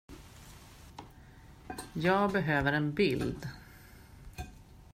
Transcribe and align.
Jag 1.93 2.31
behöver 2.31 2.73
en 2.73 2.91
bild. 2.93 3.47